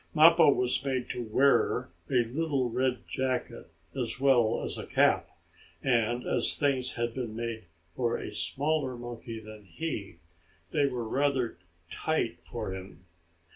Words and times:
Mappo 0.15 0.51
was 0.51 0.83
made 0.83 1.11
to 1.11 1.21
wear 1.23 1.89
a 2.09 2.23
little 2.25 2.71
red 2.71 3.03
jacket, 3.07 3.69
as 3.95 4.19
well 4.19 4.63
as 4.63 4.79
a 4.79 4.87
cap, 4.87 5.29
and, 5.83 6.25
as 6.25 6.57
the 6.57 6.65
things 6.65 6.93
had 6.93 7.13
been 7.13 7.35
made 7.35 7.65
for 7.95 8.17
a 8.17 8.31
smaller 8.31 8.97
monkey 8.97 9.39
than 9.39 9.65
he, 9.65 10.17
they 10.71 10.87
were 10.87 11.07
rather 11.07 11.59
tight 11.91 12.41
for 12.41 12.73
him. 12.73 13.05